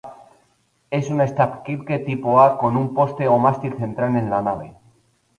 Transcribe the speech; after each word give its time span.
Es 0.99 1.09
una 1.15 1.25
stavkirke 1.27 1.99
"Tipo 2.07 2.39
A", 2.43 2.57
con 2.57 2.75
un 2.75 2.91
poste 2.95 3.27
o 3.27 3.35
mástil 3.43 3.77
central 3.83 4.15
en 4.15 4.31
la 4.31 4.41
nave. 4.41 4.73